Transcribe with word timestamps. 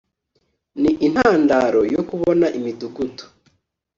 ni 0.81 0.91
intandaro 1.07 1.81
yo 1.93 2.01
kubona 2.09 2.45
imidugudu 2.57 3.23